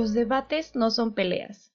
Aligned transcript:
Los 0.00 0.14
debates 0.14 0.74
no 0.76 0.90
son 0.90 1.12
peleas. 1.12 1.74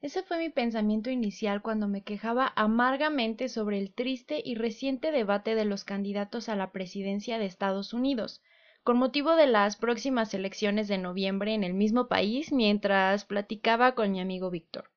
Ese 0.00 0.24
fue 0.24 0.38
mi 0.38 0.50
pensamiento 0.50 1.08
inicial 1.08 1.62
cuando 1.62 1.86
me 1.86 2.02
quejaba 2.02 2.52
amargamente 2.56 3.48
sobre 3.48 3.78
el 3.78 3.94
triste 3.94 4.42
y 4.44 4.56
reciente 4.56 5.12
debate 5.12 5.54
de 5.54 5.64
los 5.64 5.84
candidatos 5.84 6.48
a 6.48 6.56
la 6.56 6.72
presidencia 6.72 7.38
de 7.38 7.46
Estados 7.46 7.92
Unidos, 7.94 8.42
con 8.82 8.96
motivo 8.96 9.36
de 9.36 9.46
las 9.46 9.76
próximas 9.76 10.34
elecciones 10.34 10.88
de 10.88 10.98
noviembre 10.98 11.54
en 11.54 11.62
el 11.62 11.74
mismo 11.74 12.08
país 12.08 12.50
mientras 12.50 13.24
platicaba 13.24 13.94
con 13.94 14.10
mi 14.10 14.20
amigo 14.20 14.50
Víctor. 14.50 14.90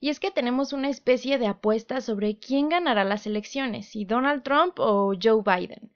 Y 0.00 0.10
es 0.10 0.20
que 0.20 0.30
tenemos 0.30 0.74
una 0.74 0.90
especie 0.90 1.38
de 1.38 1.46
apuesta 1.46 2.02
sobre 2.02 2.38
quién 2.38 2.68
ganará 2.68 3.04
las 3.04 3.26
elecciones, 3.26 3.88
si 3.88 4.04
Donald 4.04 4.42
Trump 4.42 4.78
o 4.80 5.14
Joe 5.18 5.42
Biden. 5.42 5.90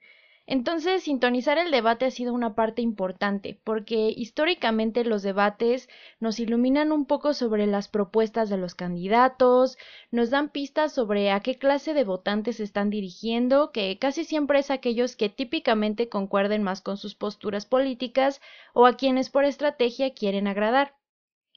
Entonces, 0.45 1.03
sintonizar 1.03 1.57
el 1.57 1.71
debate 1.71 2.05
ha 2.05 2.11
sido 2.11 2.33
una 2.33 2.55
parte 2.55 2.81
importante, 2.81 3.59
porque 3.63 4.13
históricamente 4.15 5.03
los 5.05 5.21
debates 5.21 5.89
nos 6.19 6.39
iluminan 6.39 6.91
un 6.93 7.05
poco 7.05 7.33
sobre 7.33 7.67
las 7.67 7.87
propuestas 7.89 8.49
de 8.49 8.57
los 8.57 8.73
candidatos, 8.75 9.77
nos 10.11 10.29
dan 10.29 10.49
pistas 10.49 10.93
sobre 10.93 11.31
a 11.31 11.41
qué 11.41 11.57
clase 11.57 11.93
de 11.93 12.03
votantes 12.05 12.59
están 12.61 12.89
dirigiendo, 12.89 13.71
que 13.71 13.97
casi 13.99 14.23
siempre 14.25 14.59
es 14.59 14.71
aquellos 14.71 15.15
que 15.17 15.29
típicamente 15.29 16.07
concuerden 16.09 16.63
más 16.63 16.81
con 16.81 16.97
sus 16.97 17.15
posturas 17.15 17.65
políticas 17.65 18.41
o 18.73 18.85
a 18.85 18.95
quienes 18.95 19.29
por 19.29 19.45
estrategia 19.45 20.13
quieren 20.13 20.47
agradar. 20.47 20.95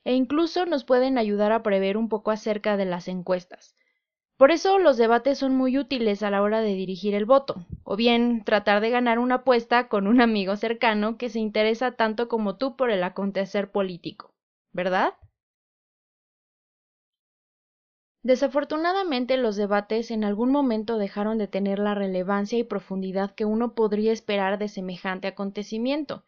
E 0.04 0.14
incluso 0.14 0.66
nos 0.66 0.84
pueden 0.84 1.18
ayudar 1.18 1.52
a 1.52 1.62
prever 1.62 1.96
un 1.96 2.08
poco 2.08 2.32
acerca 2.32 2.76
de 2.76 2.86
las 2.86 3.08
encuestas. 3.08 3.75
Por 4.36 4.50
eso 4.50 4.78
los 4.78 4.98
debates 4.98 5.38
son 5.38 5.56
muy 5.56 5.78
útiles 5.78 6.22
a 6.22 6.30
la 6.30 6.42
hora 6.42 6.60
de 6.60 6.74
dirigir 6.74 7.14
el 7.14 7.24
voto, 7.24 7.64
o 7.84 7.96
bien 7.96 8.44
tratar 8.44 8.82
de 8.82 8.90
ganar 8.90 9.18
una 9.18 9.36
apuesta 9.36 9.88
con 9.88 10.06
un 10.06 10.20
amigo 10.20 10.56
cercano 10.56 11.16
que 11.16 11.30
se 11.30 11.38
interesa 11.38 11.92
tanto 11.92 12.28
como 12.28 12.56
tú 12.56 12.76
por 12.76 12.90
el 12.90 13.02
acontecer 13.02 13.70
político, 13.70 14.34
¿verdad? 14.72 15.14
Desafortunadamente 18.22 19.38
los 19.38 19.56
debates 19.56 20.10
en 20.10 20.22
algún 20.22 20.50
momento 20.50 20.98
dejaron 20.98 21.38
de 21.38 21.48
tener 21.48 21.78
la 21.78 21.94
relevancia 21.94 22.58
y 22.58 22.64
profundidad 22.64 23.34
que 23.34 23.46
uno 23.46 23.74
podría 23.74 24.12
esperar 24.12 24.58
de 24.58 24.68
semejante 24.68 25.28
acontecimiento. 25.28 26.24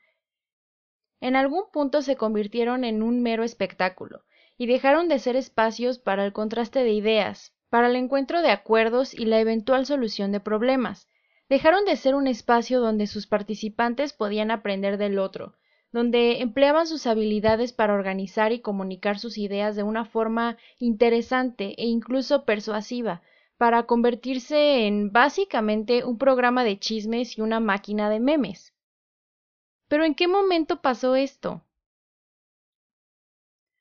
En 1.20 1.36
algún 1.36 1.64
punto 1.70 2.01
se 2.01 2.17
convirtieron 2.17 2.84
en 2.84 3.03
un 3.03 3.20
mero 3.20 3.42
espectáculo, 3.42 4.25
y 4.56 4.67
dejaron 4.67 5.09
de 5.09 5.19
ser 5.19 5.36
espacios 5.36 5.98
para 5.98 6.25
el 6.25 6.33
contraste 6.33 6.84
de 6.84 6.92
ideas, 6.92 7.53
para 7.70 7.88
el 7.88 7.97
encuentro 7.97 8.42
de 8.42 8.50
acuerdos 8.50 9.14
y 9.14 9.27
la 9.27 9.41
eventual 9.41 9.86
solución 9.86 10.33
de 10.33 10.41
problemas. 10.41 11.08
Dejaron 11.48 11.84
de 11.84 11.97
ser 11.97 12.14
un 12.14 12.27
espacio 12.27 12.80
donde 12.80 13.06
sus 13.06 13.27
participantes 13.27 14.12
podían 14.12 14.50
aprender 14.50 14.98
del 14.98 15.19
otro, 15.19 15.55
donde 15.92 16.41
empleaban 16.41 16.86
sus 16.86 17.06
habilidades 17.06 17.72
para 17.72 17.94
organizar 17.94 18.52
y 18.52 18.61
comunicar 18.61 19.19
sus 19.19 19.39
ideas 19.39 19.74
de 19.77 19.83
una 19.83 20.05
forma 20.05 20.58
interesante 20.78 21.74
e 21.78 21.86
incluso 21.86 22.44
persuasiva, 22.44 23.22
para 23.56 23.84
convertirse 23.84 24.86
en 24.86 25.11
básicamente 25.11 26.05
un 26.05 26.19
programa 26.19 26.64
de 26.64 26.78
chismes 26.78 27.36
y 27.36 27.41
una 27.41 27.61
máquina 27.61 28.08
de 28.08 28.20
memes. 28.20 28.74
Pero 29.89 30.05
¿en 30.05 30.14
qué 30.14 30.29
momento 30.29 30.80
pasó 30.80 31.17
esto? 31.17 31.62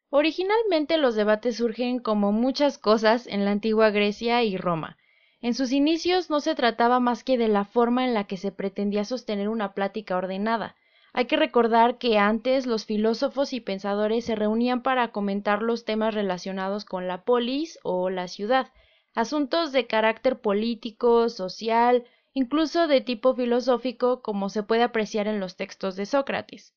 Originalmente 0.09 0.97
los 0.97 1.15
debates 1.15 1.57
surgen 1.57 1.99
como 1.99 2.31
muchas 2.31 2.77
cosas 2.77 3.27
en 3.27 3.43
la 3.43 3.51
antigua 3.51 3.89
Grecia 3.89 4.41
y 4.43 4.55
Roma. 4.55 4.97
En 5.41 5.53
sus 5.53 5.73
inicios 5.73 6.29
no 6.29 6.39
se 6.39 6.55
trataba 6.55 7.01
más 7.01 7.25
que 7.25 7.37
de 7.37 7.49
la 7.49 7.65
forma 7.65 8.05
en 8.05 8.13
la 8.13 8.23
que 8.23 8.37
se 8.37 8.53
pretendía 8.53 9.03
sostener 9.03 9.49
una 9.49 9.73
plática 9.73 10.15
ordenada. 10.15 10.75
Hay 11.11 11.25
que 11.25 11.35
recordar 11.35 11.97
que 11.97 12.17
antes 12.17 12.65
los 12.65 12.85
filósofos 12.85 13.51
y 13.51 13.59
pensadores 13.59 14.23
se 14.23 14.35
reunían 14.35 14.81
para 14.81 15.11
comentar 15.11 15.61
los 15.61 15.83
temas 15.83 16.13
relacionados 16.13 16.85
con 16.85 17.07
la 17.07 17.23
polis 17.23 17.77
o 17.83 18.09
la 18.09 18.27
ciudad, 18.27 18.71
asuntos 19.13 19.73
de 19.73 19.87
carácter 19.87 20.39
político, 20.39 21.27
social, 21.27 22.05
incluso 22.33 22.87
de 22.87 23.01
tipo 23.01 23.35
filosófico, 23.35 24.21
como 24.21 24.49
se 24.49 24.63
puede 24.63 24.83
apreciar 24.83 25.27
en 25.27 25.39
los 25.39 25.57
textos 25.57 25.95
de 25.95 26.05
Sócrates. 26.05 26.73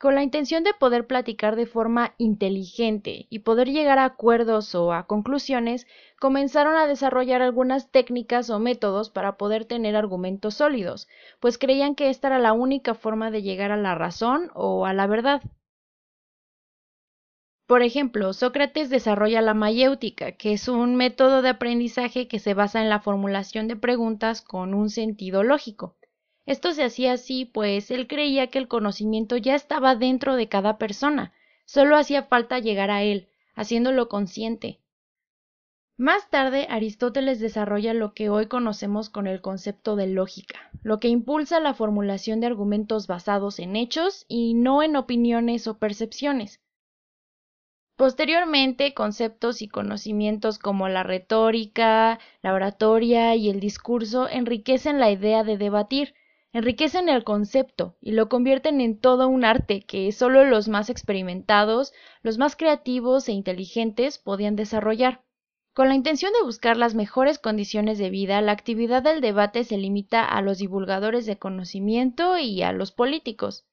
Con 0.00 0.14
la 0.14 0.22
intención 0.22 0.64
de 0.64 0.72
poder 0.72 1.06
platicar 1.06 1.56
de 1.56 1.66
forma 1.66 2.14
inteligente 2.16 3.26
y 3.28 3.40
poder 3.40 3.68
llegar 3.68 3.98
a 3.98 4.06
acuerdos 4.06 4.74
o 4.74 4.94
a 4.94 5.06
conclusiones, 5.06 5.86
comenzaron 6.18 6.74
a 6.76 6.86
desarrollar 6.86 7.42
algunas 7.42 7.90
técnicas 7.90 8.48
o 8.48 8.58
métodos 8.58 9.10
para 9.10 9.36
poder 9.36 9.66
tener 9.66 9.96
argumentos 9.96 10.54
sólidos, 10.54 11.06
pues 11.38 11.58
creían 11.58 11.94
que 11.94 12.08
esta 12.08 12.28
era 12.28 12.38
la 12.38 12.54
única 12.54 12.94
forma 12.94 13.30
de 13.30 13.42
llegar 13.42 13.72
a 13.72 13.76
la 13.76 13.94
razón 13.94 14.50
o 14.54 14.86
a 14.86 14.94
la 14.94 15.06
verdad. 15.06 15.42
Por 17.66 17.82
ejemplo, 17.82 18.32
Sócrates 18.32 18.88
desarrolla 18.88 19.42
la 19.42 19.52
mayéutica, 19.52 20.32
que 20.32 20.54
es 20.54 20.66
un 20.68 20.96
método 20.96 21.42
de 21.42 21.50
aprendizaje 21.50 22.26
que 22.26 22.38
se 22.38 22.54
basa 22.54 22.80
en 22.80 22.88
la 22.88 23.00
formulación 23.00 23.68
de 23.68 23.76
preguntas 23.76 24.40
con 24.40 24.72
un 24.72 24.88
sentido 24.88 25.42
lógico. 25.42 25.94
Esto 26.46 26.72
se 26.72 26.84
hacía 26.84 27.12
así, 27.12 27.44
pues 27.44 27.90
él 27.90 28.06
creía 28.06 28.48
que 28.48 28.58
el 28.58 28.68
conocimiento 28.68 29.36
ya 29.36 29.54
estaba 29.54 29.94
dentro 29.94 30.36
de 30.36 30.48
cada 30.48 30.78
persona, 30.78 31.32
solo 31.64 31.96
hacía 31.96 32.24
falta 32.24 32.58
llegar 32.58 32.90
a 32.90 33.02
él, 33.02 33.28
haciéndolo 33.54 34.08
consciente. 34.08 34.80
Más 36.00 36.30
tarde, 36.30 36.66
Aristóteles 36.70 37.40
desarrolla 37.40 37.92
lo 37.92 38.14
que 38.14 38.30
hoy 38.30 38.46
conocemos 38.46 39.10
con 39.10 39.26
el 39.26 39.42
concepto 39.42 39.96
de 39.96 40.06
lógica, 40.06 40.70
lo 40.82 40.98
que 40.98 41.08
impulsa 41.08 41.60
la 41.60 41.74
formulación 41.74 42.40
de 42.40 42.46
argumentos 42.46 43.06
basados 43.06 43.58
en 43.58 43.76
hechos 43.76 44.24
y 44.26 44.54
no 44.54 44.82
en 44.82 44.96
opiniones 44.96 45.66
o 45.66 45.78
percepciones. 45.78 46.58
Posteriormente, 47.96 48.94
conceptos 48.94 49.60
y 49.60 49.68
conocimientos 49.68 50.58
como 50.58 50.88
la 50.88 51.02
retórica, 51.02 52.18
la 52.40 52.54
oratoria 52.54 53.36
y 53.36 53.50
el 53.50 53.60
discurso 53.60 54.26
enriquecen 54.26 55.00
la 55.00 55.10
idea 55.10 55.44
de 55.44 55.58
debatir, 55.58 56.14
enriquecen 56.52 57.08
el 57.08 57.22
concepto 57.22 57.96
y 58.00 58.12
lo 58.12 58.28
convierten 58.28 58.80
en 58.80 58.98
todo 58.98 59.28
un 59.28 59.44
arte 59.44 59.82
que 59.82 60.10
solo 60.12 60.44
los 60.44 60.68
más 60.68 60.90
experimentados, 60.90 61.92
los 62.22 62.38
más 62.38 62.56
creativos 62.56 63.28
e 63.28 63.32
inteligentes 63.32 64.18
podían 64.18 64.56
desarrollar. 64.56 65.22
Con 65.72 65.88
la 65.88 65.94
intención 65.94 66.32
de 66.32 66.42
buscar 66.42 66.76
las 66.76 66.94
mejores 66.96 67.38
condiciones 67.38 67.98
de 67.98 68.10
vida, 68.10 68.40
la 68.40 68.52
actividad 68.52 69.02
del 69.02 69.20
debate 69.20 69.62
se 69.62 69.78
limita 69.78 70.24
a 70.24 70.42
los 70.42 70.58
divulgadores 70.58 71.26
de 71.26 71.38
conocimiento 71.38 72.38
y 72.38 72.62
a 72.62 72.72
los 72.72 72.90
políticos. 72.90 73.66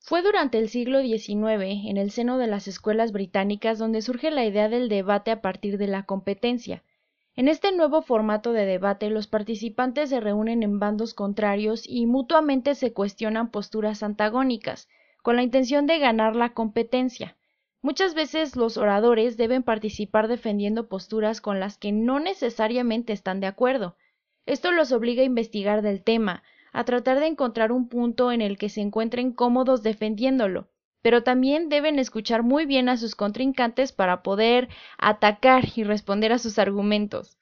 Fue 0.00 0.22
durante 0.22 0.58
el 0.58 0.68
siglo 0.68 1.02
XIX, 1.02 1.88
en 1.88 1.96
el 1.98 2.10
seno 2.10 2.38
de 2.38 2.46
las 2.46 2.68
escuelas 2.68 3.12
británicas, 3.12 3.78
donde 3.78 4.02
surge 4.02 4.30
la 4.30 4.44
idea 4.44 4.68
del 4.68 4.88
debate 4.88 5.30
a 5.30 5.40
partir 5.40 5.78
de 5.78 5.86
la 5.86 6.04
competencia, 6.04 6.82
en 7.36 7.48
este 7.48 7.72
nuevo 7.72 8.00
formato 8.00 8.52
de 8.52 8.64
debate, 8.64 9.10
los 9.10 9.26
participantes 9.26 10.10
se 10.10 10.20
reúnen 10.20 10.62
en 10.62 10.78
bandos 10.78 11.14
contrarios 11.14 11.82
y 11.84 12.06
mutuamente 12.06 12.76
se 12.76 12.92
cuestionan 12.92 13.50
posturas 13.50 14.04
antagónicas, 14.04 14.88
con 15.20 15.34
la 15.34 15.42
intención 15.42 15.86
de 15.86 15.98
ganar 15.98 16.36
la 16.36 16.54
competencia. 16.54 17.36
Muchas 17.82 18.14
veces 18.14 18.54
los 18.54 18.76
oradores 18.76 19.36
deben 19.36 19.64
participar 19.64 20.28
defendiendo 20.28 20.88
posturas 20.88 21.40
con 21.40 21.58
las 21.58 21.76
que 21.76 21.90
no 21.90 22.20
necesariamente 22.20 23.12
están 23.12 23.40
de 23.40 23.48
acuerdo. 23.48 23.96
Esto 24.46 24.70
los 24.70 24.92
obliga 24.92 25.22
a 25.22 25.26
investigar 25.26 25.82
del 25.82 26.02
tema, 26.02 26.44
a 26.72 26.84
tratar 26.84 27.18
de 27.18 27.26
encontrar 27.26 27.72
un 27.72 27.88
punto 27.88 28.30
en 28.30 28.42
el 28.42 28.58
que 28.58 28.68
se 28.68 28.80
encuentren 28.80 29.32
cómodos 29.32 29.82
defendiéndolo, 29.82 30.68
pero 31.04 31.22
también 31.22 31.68
deben 31.68 31.98
escuchar 31.98 32.42
muy 32.42 32.64
bien 32.64 32.88
a 32.88 32.96
sus 32.96 33.14
contrincantes 33.14 33.92
para 33.92 34.22
poder 34.22 34.70
atacar 34.96 35.64
y 35.76 35.84
responder 35.84 36.32
a 36.32 36.38
sus 36.38 36.58
argumentos. 36.58 37.36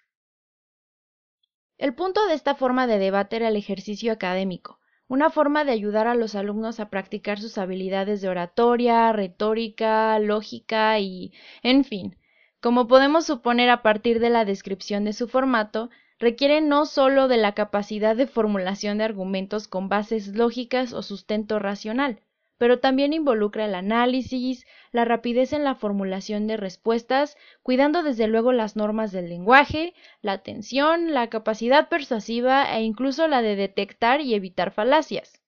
El 1.79 1.95
punto 1.95 2.27
de 2.27 2.35
esta 2.35 2.57
forma 2.57 2.89
de 2.89 2.99
debate 2.99 3.37
era 3.37 3.47
el 3.47 3.55
ejercicio 3.55 4.13
académico, 4.13 4.81
una 5.07 5.31
forma 5.31 5.65
de 5.65 5.71
ayudar 5.71 6.09
a 6.09 6.17
los 6.17 6.35
alumnos 6.35 6.81
a 6.81 6.91
practicar 6.91 7.39
sus 7.39 7.57
habilidades 7.57 8.21
de 8.21 8.31
oratoria, 8.31 9.13
retórica, 9.13 10.19
lógica 10.19 10.99
y, 10.99 11.33
en 11.63 11.85
fin, 11.85 12.17
como 12.61 12.89
podemos 12.89 13.27
suponer 13.27 13.71
a 13.71 13.81
partir 13.81 14.19
de 14.19 14.31
la 14.31 14.45
descripción 14.45 15.05
de 15.05 15.13
su 15.13 15.29
formato, 15.29 15.89
requiere 16.19 16.63
no 16.63 16.85
sólo 16.85 17.29
de 17.29 17.37
la 17.37 17.53
capacidad 17.55 18.17
de 18.17 18.27
formulación 18.27 18.99
de 18.99 19.05
argumentos 19.05 19.69
con 19.69 19.89
bases 19.89 20.35
lógicas 20.35 20.93
o 20.93 21.05
sustento 21.05 21.61
racional, 21.61 22.19
pero 22.63 22.79
también 22.79 23.13
involucra 23.13 23.65
el 23.65 23.75
análisis, 23.75 24.69
la 24.93 25.05
rapidez 25.05 25.53
en 25.53 25.65
la 25.65 25.75
formulación 25.75 26.47
de 26.47 26.57
respuestas, 26.57 27.37
cuidando 27.65 28.05
desde 28.05 28.29
luego 28.29 28.53
las 28.53 28.77
normas 28.77 29.11
del 29.11 29.29
lenguaje, 29.29 29.95
la 30.21 30.35
atención, 30.35 31.13
la 31.13 31.29
capacidad 31.29 31.89
persuasiva 31.89 32.73
e 32.77 32.85
incluso 32.85 33.27
la 33.27 33.43
de 33.43 33.57
detectar 33.57 34.21
y 34.21 34.35
evitar 34.35 34.71
falacias. 34.71 35.43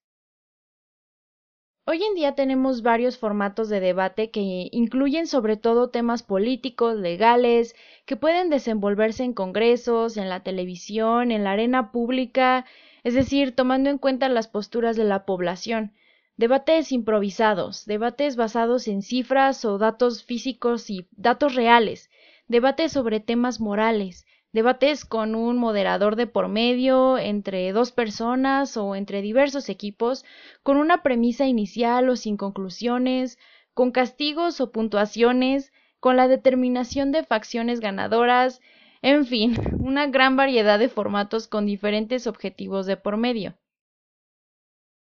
Hoy 1.85 2.03
en 2.03 2.15
día 2.15 2.35
tenemos 2.35 2.81
varios 2.81 3.17
formatos 3.17 3.69
de 3.69 3.79
debate 3.79 4.29
que 4.29 4.67
incluyen 4.73 5.25
sobre 5.25 5.55
todo 5.55 5.91
temas 5.91 6.21
políticos, 6.21 6.97
legales, 6.97 7.77
que 8.05 8.17
pueden 8.17 8.49
desenvolverse 8.49 9.23
en 9.23 9.31
congresos, 9.31 10.17
en 10.17 10.27
la 10.27 10.43
televisión, 10.43 11.31
en 11.31 11.45
la 11.45 11.51
arena 11.51 11.93
pública, 11.93 12.65
es 13.05 13.13
decir, 13.13 13.55
tomando 13.55 13.89
en 13.89 13.99
cuenta 13.99 14.27
las 14.27 14.49
posturas 14.49 14.97
de 14.97 15.05
la 15.05 15.25
población, 15.25 15.93
debates 16.37 16.91
improvisados, 16.91 17.85
debates 17.85 18.35
basados 18.35 18.87
en 18.87 19.01
cifras 19.01 19.63
o 19.63 19.77
datos 19.77 20.23
físicos 20.23 20.89
y 20.89 21.07
datos 21.11 21.55
reales, 21.55 22.09
debates 22.47 22.91
sobre 22.91 23.19
temas 23.19 23.59
morales, 23.59 24.25
debates 24.51 25.05
con 25.05 25.35
un 25.35 25.57
moderador 25.57 26.15
de 26.15 26.27
por 26.27 26.47
medio, 26.47 27.17
entre 27.17 27.71
dos 27.71 27.91
personas 27.91 28.77
o 28.77 28.95
entre 28.95 29.21
diversos 29.21 29.69
equipos, 29.69 30.25
con 30.63 30.77
una 30.77 31.03
premisa 31.03 31.45
inicial 31.45 32.09
o 32.09 32.15
sin 32.15 32.37
conclusiones, 32.37 33.37
con 33.73 33.91
castigos 33.91 34.61
o 34.61 34.71
puntuaciones, 34.71 35.73
con 35.99 36.17
la 36.17 36.27
determinación 36.27 37.11
de 37.11 37.23
facciones 37.23 37.79
ganadoras, 37.79 38.61
en 39.01 39.25
fin, 39.25 39.55
una 39.79 40.07
gran 40.07 40.35
variedad 40.35 40.79
de 40.79 40.89
formatos 40.89 41.47
con 41.47 41.65
diferentes 41.65 42.27
objetivos 42.27 42.85
de 42.85 42.97
por 42.97 43.17
medio. 43.17 43.55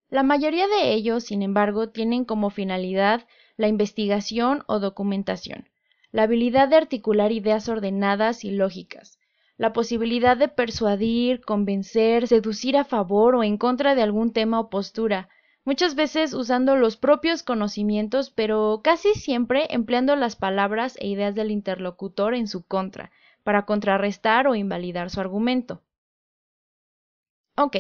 La 0.10 0.24
mayoría 0.24 0.68
de 0.68 0.94
ellos, 0.94 1.26
sin 1.26 1.44
embargo, 1.44 1.90
tienen 1.90 2.26
como 2.26 2.50
finalidad 2.50 3.28
la 3.58 3.68
investigación 3.68 4.64
o 4.66 4.80
documentación, 4.80 5.70
la 6.12 6.24
habilidad 6.24 6.68
de 6.68 6.78
articular 6.78 7.32
ideas 7.32 7.70
ordenadas 7.70 8.44
y 8.44 8.50
lógicas, 8.50 9.20
la 9.58 9.72
posibilidad 9.72 10.36
de 10.36 10.48
persuadir, 10.48 11.42
convencer, 11.42 12.28
seducir 12.28 12.76
a 12.76 12.86
favor 12.86 13.36
o 13.36 13.44
en 13.44 13.58
contra 13.58 13.94
de 13.94 14.02
algún 14.02 14.34
tema 14.34 14.60
o 14.60 14.70
postura, 14.72 15.30
muchas 15.64 15.94
veces 15.94 16.34
usando 16.34 16.76
los 16.76 16.98
propios 16.98 17.44
conocimientos, 17.44 18.32
pero 18.32 18.82
casi 18.84 19.14
siempre 19.14 19.68
empleando 19.70 20.16
las 20.16 20.36
palabras 20.36 20.98
e 21.00 21.08
ideas 21.08 21.36
del 21.36 21.52
interlocutor 21.52 22.34
en 22.34 22.48
su 22.48 22.66
contra, 22.66 23.12
para 23.44 23.66
contrarrestar 23.66 24.48
o 24.48 24.56
invalidar 24.56 25.12
su 25.12 25.20
argumento. 25.20 25.84
Ok, 27.56 27.76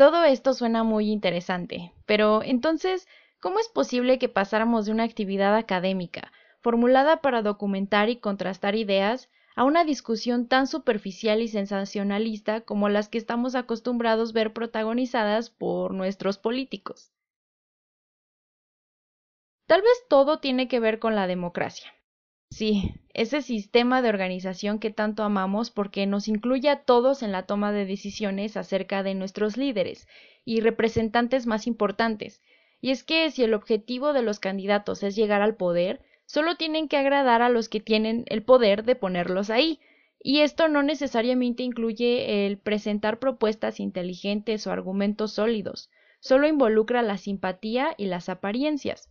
todo 0.00 0.24
esto 0.24 0.54
suena 0.54 0.82
muy 0.82 1.10
interesante, 1.10 1.92
pero 2.06 2.42
entonces, 2.42 3.06
¿cómo 3.38 3.58
es 3.58 3.68
posible 3.68 4.18
que 4.18 4.30
pasáramos 4.30 4.86
de 4.86 4.92
una 4.92 5.02
actividad 5.02 5.54
académica, 5.54 6.32
formulada 6.62 7.20
para 7.20 7.42
documentar 7.42 8.08
y 8.08 8.16
contrastar 8.16 8.76
ideas, 8.76 9.28
a 9.54 9.64
una 9.64 9.84
discusión 9.84 10.48
tan 10.48 10.66
superficial 10.66 11.42
y 11.42 11.48
sensacionalista 11.48 12.62
como 12.62 12.88
las 12.88 13.10
que 13.10 13.18
estamos 13.18 13.54
acostumbrados 13.54 14.32
ver 14.32 14.54
protagonizadas 14.54 15.50
por 15.50 15.92
nuestros 15.92 16.38
políticos? 16.38 17.12
Tal 19.66 19.82
vez 19.82 20.06
todo 20.08 20.38
tiene 20.38 20.66
que 20.66 20.80
ver 20.80 20.98
con 20.98 21.14
la 21.14 21.26
democracia. 21.26 21.92
Sí, 22.50 22.92
ese 23.14 23.42
sistema 23.42 24.02
de 24.02 24.08
organización 24.08 24.78
que 24.80 24.90
tanto 24.90 25.22
amamos 25.22 25.70
porque 25.70 26.06
nos 26.06 26.28
incluye 26.28 26.68
a 26.68 26.82
todos 26.84 27.22
en 27.22 27.32
la 27.32 27.46
toma 27.46 27.72
de 27.72 27.86
decisiones 27.86 28.56
acerca 28.56 29.02
de 29.02 29.14
nuestros 29.14 29.56
líderes 29.56 30.06
y 30.44 30.60
representantes 30.60 31.46
más 31.46 31.66
importantes. 31.66 32.42
Y 32.80 32.90
es 32.90 33.04
que 33.04 33.30
si 33.30 33.44
el 33.44 33.54
objetivo 33.54 34.12
de 34.12 34.22
los 34.22 34.40
candidatos 34.40 35.02
es 35.02 35.16
llegar 35.16 35.42
al 35.42 35.56
poder, 35.56 36.02
solo 36.26 36.56
tienen 36.56 36.88
que 36.88 36.96
agradar 36.96 37.40
a 37.40 37.48
los 37.48 37.68
que 37.68 37.80
tienen 37.80 38.24
el 38.26 38.42
poder 38.42 38.84
de 38.84 38.96
ponerlos 38.96 39.48
ahí. 39.48 39.80
Y 40.22 40.40
esto 40.40 40.68
no 40.68 40.82
necesariamente 40.82 41.62
incluye 41.62 42.46
el 42.46 42.58
presentar 42.58 43.18
propuestas 43.18 43.80
inteligentes 43.80 44.66
o 44.66 44.72
argumentos 44.72 45.32
sólidos, 45.32 45.88
solo 46.20 46.46
involucra 46.46 47.00
la 47.02 47.16
simpatía 47.16 47.94
y 47.96 48.06
las 48.06 48.28
apariencias. 48.28 49.08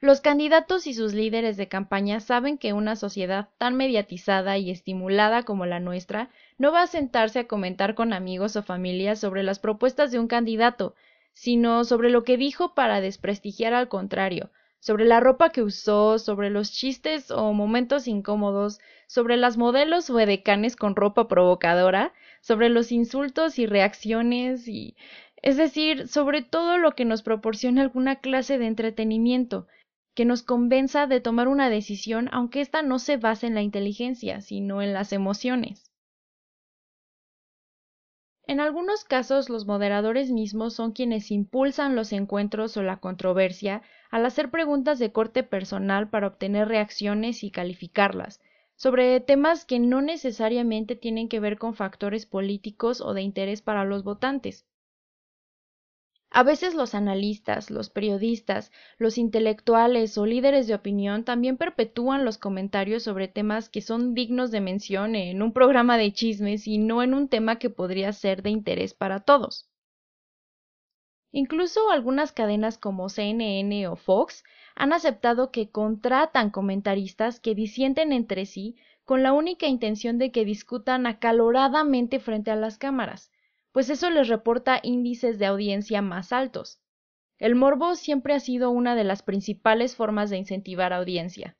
Los 0.00 0.20
candidatos 0.20 0.86
y 0.86 0.94
sus 0.94 1.12
líderes 1.12 1.56
de 1.56 1.66
campaña 1.66 2.20
saben 2.20 2.56
que 2.56 2.72
una 2.72 2.94
sociedad 2.94 3.48
tan 3.58 3.74
mediatizada 3.74 4.56
y 4.56 4.70
estimulada 4.70 5.42
como 5.42 5.66
la 5.66 5.80
nuestra 5.80 6.30
no 6.56 6.70
va 6.70 6.82
a 6.82 6.86
sentarse 6.86 7.40
a 7.40 7.48
comentar 7.48 7.96
con 7.96 8.12
amigos 8.12 8.54
o 8.54 8.62
familias 8.62 9.18
sobre 9.18 9.42
las 9.42 9.58
propuestas 9.58 10.12
de 10.12 10.20
un 10.20 10.28
candidato, 10.28 10.94
sino 11.32 11.82
sobre 11.82 12.10
lo 12.10 12.22
que 12.22 12.36
dijo 12.36 12.74
para 12.74 13.00
desprestigiar 13.00 13.74
al 13.74 13.88
contrario, 13.88 14.52
sobre 14.78 15.04
la 15.04 15.18
ropa 15.18 15.50
que 15.50 15.64
usó, 15.64 16.20
sobre 16.20 16.48
los 16.48 16.70
chistes 16.70 17.32
o 17.32 17.52
momentos 17.52 18.06
incómodos, 18.06 18.78
sobre 19.08 19.36
las 19.36 19.56
modelos 19.56 20.10
o 20.10 20.20
edecanes 20.20 20.76
con 20.76 20.94
ropa 20.94 21.26
provocadora, 21.26 22.12
sobre 22.40 22.68
los 22.68 22.92
insultos 22.92 23.58
y 23.58 23.66
reacciones 23.66 24.68
y 24.68 24.94
es 25.42 25.56
decir, 25.56 26.08
sobre 26.08 26.42
todo 26.42 26.78
lo 26.78 26.94
que 26.94 27.04
nos 27.04 27.22
proporciona 27.22 27.82
alguna 27.82 28.16
clase 28.16 28.58
de 28.58 28.66
entretenimiento, 28.66 29.66
que 30.18 30.24
nos 30.24 30.42
convenza 30.42 31.06
de 31.06 31.20
tomar 31.20 31.46
una 31.46 31.70
decisión 31.70 32.28
aunque 32.32 32.60
ésta 32.60 32.82
no 32.82 32.98
se 32.98 33.18
base 33.18 33.46
en 33.46 33.54
la 33.54 33.62
inteligencia, 33.62 34.40
sino 34.40 34.82
en 34.82 34.92
las 34.92 35.12
emociones. 35.12 35.92
En 38.44 38.58
algunos 38.58 39.04
casos 39.04 39.48
los 39.48 39.68
moderadores 39.68 40.32
mismos 40.32 40.74
son 40.74 40.90
quienes 40.90 41.30
impulsan 41.30 41.94
los 41.94 42.12
encuentros 42.12 42.76
o 42.76 42.82
la 42.82 42.96
controversia 42.96 43.82
al 44.10 44.26
hacer 44.26 44.50
preguntas 44.50 44.98
de 44.98 45.12
corte 45.12 45.44
personal 45.44 46.10
para 46.10 46.26
obtener 46.26 46.66
reacciones 46.66 47.44
y 47.44 47.52
calificarlas, 47.52 48.40
sobre 48.74 49.20
temas 49.20 49.64
que 49.64 49.78
no 49.78 50.02
necesariamente 50.02 50.96
tienen 50.96 51.28
que 51.28 51.38
ver 51.38 51.58
con 51.58 51.76
factores 51.76 52.26
políticos 52.26 53.00
o 53.00 53.14
de 53.14 53.22
interés 53.22 53.62
para 53.62 53.84
los 53.84 54.02
votantes. 54.02 54.66
A 56.30 56.42
veces 56.42 56.74
los 56.74 56.94
analistas, 56.94 57.70
los 57.70 57.90
periodistas, 57.90 58.70
los 58.98 59.18
intelectuales 59.18 60.18
o 60.18 60.26
líderes 60.26 60.66
de 60.66 60.74
opinión 60.74 61.24
también 61.24 61.56
perpetúan 61.56 62.24
los 62.24 62.38
comentarios 62.38 63.02
sobre 63.02 63.28
temas 63.28 63.68
que 63.68 63.80
son 63.80 64.14
dignos 64.14 64.50
de 64.50 64.60
mención 64.60 65.14
en 65.14 65.42
un 65.42 65.52
programa 65.52 65.96
de 65.96 66.12
chismes 66.12 66.66
y 66.66 66.78
no 66.78 67.02
en 67.02 67.14
un 67.14 67.28
tema 67.28 67.58
que 67.58 67.70
podría 67.70 68.12
ser 68.12 68.42
de 68.42 68.50
interés 68.50 68.94
para 68.94 69.20
todos. 69.20 69.68
Incluso 71.32 71.90
algunas 71.90 72.32
cadenas 72.32 72.78
como 72.78 73.08
CNN 73.08 73.88
o 73.88 73.96
Fox 73.96 74.44
han 74.74 74.92
aceptado 74.92 75.50
que 75.50 75.70
contratan 75.70 76.50
comentaristas 76.50 77.40
que 77.40 77.54
disienten 77.54 78.12
entre 78.12 78.46
sí 78.46 78.76
con 79.04 79.22
la 79.22 79.32
única 79.32 79.66
intención 79.66 80.18
de 80.18 80.30
que 80.30 80.44
discutan 80.44 81.06
acaloradamente 81.06 82.20
frente 82.20 82.50
a 82.50 82.56
las 82.56 82.76
cámaras, 82.76 83.30
pues 83.78 83.90
eso 83.90 84.10
les 84.10 84.26
reporta 84.26 84.80
índices 84.82 85.38
de 85.38 85.46
audiencia 85.46 86.02
más 86.02 86.32
altos. 86.32 86.80
El 87.38 87.54
morbo 87.54 87.94
siempre 87.94 88.34
ha 88.34 88.40
sido 88.40 88.70
una 88.70 88.96
de 88.96 89.04
las 89.04 89.22
principales 89.22 89.94
formas 89.94 90.30
de 90.30 90.36
incentivar 90.36 90.92
audiencia. 90.92 91.56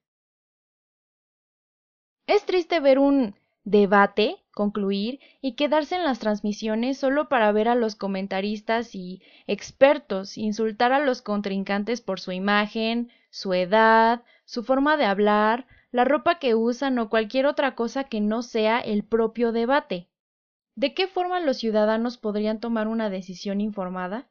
Es 2.27 2.45
triste 2.45 2.81
ver 2.81 2.99
un 2.99 3.37
debate 3.63 4.35
concluir 4.51 5.21
y 5.41 5.53
quedarse 5.55 5.95
en 5.95 6.03
las 6.03 6.19
transmisiones 6.19 6.99
solo 6.99 7.29
para 7.29 7.53
ver 7.53 7.69
a 7.69 7.77
los 7.77 7.95
comentaristas 7.95 8.97
y 8.97 9.23
expertos 9.47 10.37
insultar 10.37 10.93
a 10.93 10.99
los 10.99 11.23
contrincantes 11.23 12.01
por 12.01 12.19
su 12.19 12.33
imagen, 12.33 13.13
su 13.31 13.55
edad, 13.55 14.25
su 14.45 14.65
forma 14.65 14.97
de 14.97 15.05
hablar, 15.05 15.69
la 15.93 16.05
ropa 16.05 16.41
que 16.41 16.57
usan 16.57 16.99
o 16.99 17.11
cualquier 17.11 17.47
otra 17.47 17.77
cosa 17.77 18.03
que 18.03 18.21
no 18.21 18.43
sea 18.43 18.81
el 18.81 19.05
propio 19.05 19.53
debate. 19.53 20.09
¿De 20.79 20.95
qué 20.95 21.09
forma 21.09 21.41
los 21.41 21.57
ciudadanos 21.57 22.19
podrían 22.19 22.61
tomar 22.61 22.87
una 22.87 23.11
decisión 23.11 23.61
informada? 23.61 24.29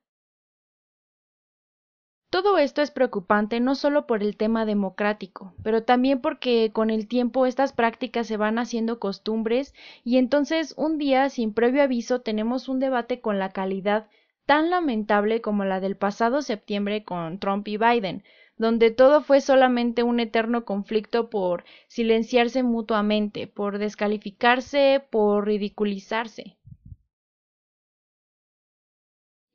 Todo 2.30 2.58
esto 2.58 2.82
es 2.82 2.90
preocupante 2.90 3.60
no 3.60 3.76
solo 3.76 4.08
por 4.08 4.24
el 4.24 4.38
tema 4.38 4.66
democrático, 4.66 5.54
pero 5.62 5.84
también 5.84 6.22
porque 6.22 6.72
con 6.72 6.90
el 6.90 7.10
tiempo 7.10 7.48
estas 7.48 7.74
prácticas 7.74 8.28
se 8.28 8.38
van 8.38 8.60
haciendo 8.60 8.98
costumbres 8.98 9.74
y 10.06 10.16
entonces 10.16 10.74
un 10.78 10.98
día 10.98 11.28
sin 11.28 11.54
previo 11.54 11.84
aviso 11.84 12.22
tenemos 12.22 12.70
un 12.70 12.80
debate 12.80 13.20
con 13.20 13.40
la 13.40 13.50
calidad 13.50 14.08
tan 14.46 14.70
lamentable 14.70 15.42
como 15.42 15.66
la 15.66 15.82
del 15.82 15.98
pasado 15.98 16.42
septiembre 16.42 17.04
con 17.04 17.40
Trump 17.40 17.68
y 17.68 17.76
Biden, 17.76 18.24
donde 18.58 18.92
todo 18.92 19.22
fue 19.22 19.42
solamente 19.42 20.04
un 20.04 20.20
eterno 20.20 20.66
conflicto 20.66 21.30
por 21.30 21.64
silenciarse 21.88 22.64
mutuamente, 22.64 23.48
por 23.48 23.78
descalificarse, 23.78 25.06
por 25.10 25.46
ridiculizarse. 25.46 26.58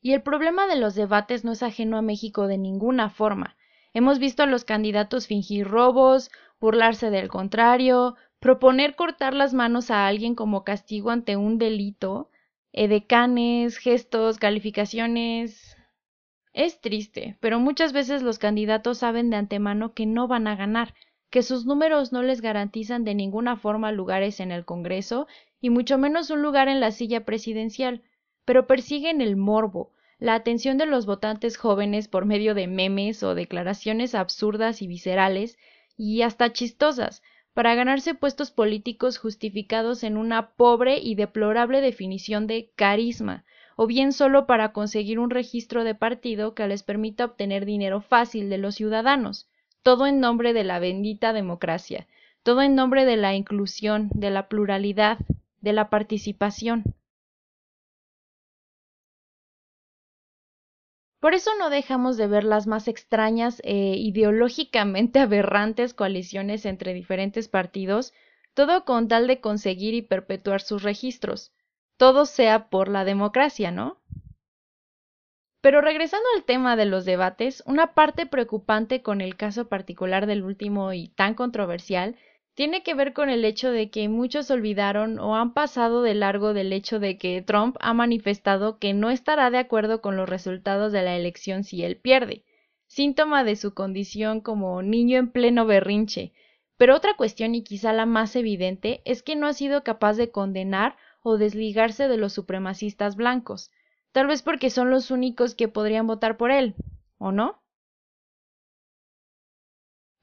Y 0.01 0.13
el 0.15 0.23
problema 0.23 0.67
de 0.67 0.77
los 0.77 0.95
debates 0.95 1.45
no 1.45 1.53
es 1.53 1.63
ajeno 1.63 1.97
a 1.97 2.03
México 2.03 2.47
de 2.47 2.59
ninguna 2.59 3.11
forma. 3.11 3.57
Hemos 3.95 4.19
visto 4.19 4.43
a 4.43 4.47
los 4.47 4.65
candidatos 4.65 5.27
fingir 5.27 5.69
robos, 5.69 6.31
burlarse 6.61 7.11
del 7.11 7.29
contrario, 7.29 8.17
proponer 8.41 8.97
cortar 8.97 9.35
las 9.35 9.55
manos 9.55 9.91
a 9.91 10.07
alguien 10.07 10.35
como 10.35 10.65
castigo 10.65 11.11
ante 11.11 11.37
un 11.37 11.59
delito, 11.59 12.31
edecanes, 12.73 13.77
gestos, 13.77 14.39
calificaciones, 14.39 15.77
es 16.53 16.81
triste, 16.81 17.37
pero 17.41 17.59
muchas 17.59 17.93
veces 17.93 18.23
los 18.23 18.39
candidatos 18.39 18.99
saben 18.99 19.31
de 19.31 19.37
antemano 19.37 19.95
que 19.95 20.07
no 20.07 20.29
van 20.29 20.47
a 20.47 20.57
ganar, 20.57 20.95
que 21.31 21.43
sus 21.43 21.65
números 21.65 22.13
no 22.13 22.23
les 22.23 22.43
garantizan 22.43 23.05
de 23.05 23.15
ninguna 23.15 23.57
forma 23.57 23.91
lugares 23.91 24.39
en 24.39 24.53
el 24.53 24.65
Congreso 24.65 25.27
y 25.61 25.71
mucho 25.71 25.97
menos 25.97 26.29
un 26.31 26.43
lugar 26.43 26.69
en 26.69 26.81
la 26.81 26.91
silla 26.91 27.25
presidencial, 27.25 28.03
pero 28.45 28.67
persiguen 28.67 29.21
el 29.21 29.37
morbo, 29.37 29.93
la 30.19 30.35
atención 30.35 30.77
de 30.77 30.87
los 30.87 31.07
votantes 31.07 31.57
jóvenes 31.57 32.07
por 32.09 32.27
medio 32.27 32.55
de 32.55 32.67
memes 32.67 33.23
o 33.23 33.35
declaraciones 33.35 34.15
absurdas 34.15 34.83
y 34.83 34.87
viscerales 34.87 35.59
y 35.97 36.23
hasta 36.23 36.53
chistosas, 36.53 37.23
para 37.55 37.75
ganarse 37.75 38.15
puestos 38.15 38.51
políticos 38.51 39.19
justificados 39.19 40.05
en 40.05 40.17
una 40.17 40.53
pobre 40.53 40.99
y 40.99 41.15
deplorable 41.15 41.81
definición 41.81 42.47
de 42.47 42.71
carisma, 42.77 43.45
o 43.77 43.87
bien 43.87 44.13
solo 44.13 44.47
para 44.47 44.73
conseguir 44.73 45.19
un 45.19 45.31
registro 45.31 45.85
de 45.85 45.95
partido 45.95 46.55
que 46.55 46.67
les 46.67 46.83
permita 46.83 47.25
obtener 47.25 47.65
dinero 47.65 48.01
fácil 48.01 48.51
de 48.51 48.59
los 48.59 48.75
ciudadanos, 48.75 49.49
todo 49.83 50.07
en 50.07 50.21
nombre 50.21 50.53
de 50.53 50.65
la 50.65 50.79
bendita 50.79 51.33
democracia, 51.33 52.07
todo 52.43 52.63
en 52.63 52.75
nombre 52.75 53.05
de 53.05 53.17
la 53.17 53.35
inclusión, 53.35 54.11
de 54.15 54.31
la 54.31 54.49
pluralidad, 54.49 55.19
de 55.61 55.73
la 55.73 55.91
participación. 55.91 56.85
Por 61.21 61.35
eso 61.35 61.53
no 61.59 61.71
dejamos 61.71 62.17
de 62.17 62.27
ver 62.27 62.43
las 62.43 62.67
más 62.67 62.89
extrañas 62.89 63.63
e 63.65 63.97
ideológicamente 63.97 65.19
aberrantes 65.21 65.95
coaliciones 65.95 66.67
entre 66.67 66.95
diferentes 66.95 67.49
partidos, 67.49 68.13
todo 68.55 68.85
con 68.85 69.09
tal 69.09 69.27
de 69.29 69.41
conseguir 69.41 69.95
y 69.95 70.03
perpetuar 70.03 70.61
sus 70.61 70.83
registros. 70.83 71.53
Todo 72.03 72.27
sea 72.27 72.69
por 72.69 72.89
la 72.89 73.05
democracia, 73.05 73.71
¿no? 73.71 74.01
Pero 75.61 75.81
regresando 75.81 76.27
al 76.35 76.43
tema 76.43 76.75
de 76.75 76.85
los 76.85 77.05
debates, 77.05 77.63
una 77.65 77.95
parte 77.95 78.27
preocupante 78.27 79.03
con 79.03 79.21
el 79.21 79.37
caso 79.37 79.69
particular 79.69 80.27
del 80.27 80.43
último 80.43 80.93
y 80.93 81.11
tan 81.11 81.35
controversial 81.35 82.17
tiene 82.55 82.83
que 82.83 82.95
ver 82.95 83.13
con 83.13 83.31
el 83.31 83.45
hecho 83.45 83.71
de 83.71 83.89
que 83.91 84.09
muchos 84.09 84.51
olvidaron 84.51 85.21
o 85.21 85.37
han 85.37 85.55
pasado 85.55 86.03
de 86.03 86.17
largo 86.17 86.55
del 86.55 86.73
hecho 86.73 86.99
de 86.99 87.19
que 87.19 87.41
Trump 87.41 87.77
ha 87.79 87.95
manifestado 87.95 88.81
que 88.81 88.95
no 88.95 89.11
estará 89.11 89.51
de 89.51 89.59
acuerdo 89.59 90.01
con 90.01 90.17
los 90.17 90.29
resultados 90.29 90.91
de 90.91 91.03
la 91.03 91.15
elección 91.15 91.63
si 91.63 91.85
él 91.85 91.99
pierde, 91.99 92.43
síntoma 92.89 93.45
de 93.45 93.55
su 93.55 93.75
condición 93.75 94.41
como 94.41 94.83
niño 94.83 95.21
en 95.21 95.31
pleno 95.31 95.67
berrinche. 95.67 96.33
Pero 96.77 96.97
otra 96.97 97.15
cuestión 97.15 97.55
y 97.55 97.63
quizá 97.63 97.93
la 97.93 98.07
más 98.07 98.35
evidente 98.35 99.03
es 99.05 99.23
que 99.23 99.37
no 99.37 99.47
ha 99.47 99.53
sido 99.53 99.85
capaz 99.85 100.15
de 100.15 100.33
condenar 100.33 100.97
o 101.23 101.39
desligarse 101.39 102.09
de 102.09 102.17
los 102.17 102.33
supremacistas 102.33 103.17
blancos, 103.17 103.71
tal 104.13 104.27
vez 104.27 104.43
porque 104.43 104.71
son 104.71 104.91
los 104.91 105.11
únicos 105.11 105.55
que 105.55 105.69
podrían 105.69 106.07
votar 106.07 106.37
por 106.37 106.51
él, 106.51 106.75
¿o 107.19 107.33
no? 107.33 107.63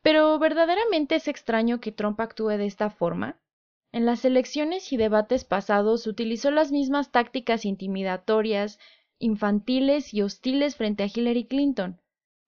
Pero 0.02 0.40
¿verdaderamente 0.40 1.16
es 1.16 1.28
extraño 1.28 1.80
que 1.80 1.92
Trump 1.92 2.20
actúe 2.20 2.58
de 2.58 2.66
esta 2.66 2.90
forma? 2.90 3.40
En 3.92 4.06
las 4.06 4.24
elecciones 4.24 4.94
y 4.94 4.98
debates 4.98 5.44
pasados 5.46 6.06
utilizó 6.06 6.52
las 6.52 6.72
mismas 6.72 7.12
tácticas 7.12 7.66
intimidatorias, 7.66 8.80
infantiles 9.18 10.14
y 10.14 10.22
hostiles 10.22 10.76
frente 10.76 11.04
a 11.04 11.08
Hillary 11.08 11.46
Clinton. 11.46 12.00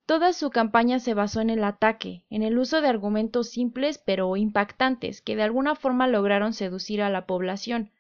Toda 0.06 0.34
su 0.34 0.50
campaña 0.50 1.00
se 1.00 1.14
basó 1.14 1.42
en 1.42 1.50
el 1.50 1.64
ataque, 1.64 2.26
en 2.30 2.44
el 2.44 2.58
uso 2.58 2.82
de 2.82 2.88
argumentos 2.88 3.50
simples 3.50 3.98
pero 3.98 4.36
impactantes 4.38 5.22
que 5.22 5.36
de 5.36 5.44
alguna 5.44 5.76
forma 5.76 6.08
lograron 6.08 6.54
seducir 6.54 7.02
a 7.02 7.10
la 7.10 7.26
población. 7.26 7.92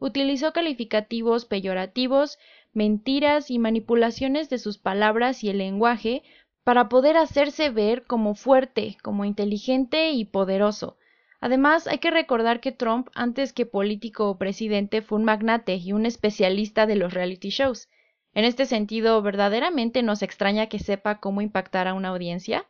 Utilizó 0.00 0.52
calificativos 0.52 1.44
peyorativos, 1.44 2.38
mentiras 2.72 3.50
y 3.50 3.58
manipulaciones 3.58 4.48
de 4.48 4.58
sus 4.58 4.78
palabras 4.78 5.44
y 5.44 5.50
el 5.50 5.58
lenguaje 5.58 6.22
para 6.64 6.88
poder 6.88 7.18
hacerse 7.18 7.68
ver 7.68 8.04
como 8.06 8.34
fuerte, 8.34 8.96
como 9.02 9.26
inteligente 9.26 10.10
y 10.12 10.24
poderoso. 10.24 10.96
Además, 11.40 11.86
hay 11.86 11.98
que 11.98 12.10
recordar 12.10 12.60
que 12.60 12.72
Trump, 12.72 13.08
antes 13.14 13.52
que 13.52 13.66
político 13.66 14.30
o 14.30 14.38
presidente, 14.38 15.02
fue 15.02 15.18
un 15.18 15.24
magnate 15.24 15.76
y 15.76 15.92
un 15.92 16.06
especialista 16.06 16.86
de 16.86 16.96
los 16.96 17.12
reality 17.12 17.50
shows. 17.50 17.88
En 18.32 18.44
este 18.44 18.64
sentido, 18.64 19.20
¿verdaderamente 19.20 20.02
nos 20.02 20.22
extraña 20.22 20.68
que 20.68 20.78
sepa 20.78 21.20
cómo 21.20 21.42
impactar 21.42 21.88
a 21.88 21.94
una 21.94 22.08
audiencia? 22.08 22.66